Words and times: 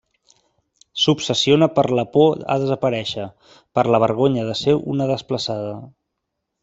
S'obsessiona 1.01 1.67
per 1.75 1.83
la 1.99 2.05
por 2.15 2.41
a 2.53 2.57
desaparèixer, 2.63 3.27
per 3.81 3.85
la 3.97 4.01
vergonya 4.05 4.47
de 4.49 4.57
ser 4.63 4.75
una 4.95 5.09
desplaçada. 5.13 5.77